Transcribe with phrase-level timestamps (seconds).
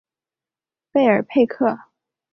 [0.91, 1.77] 贝尔佩克。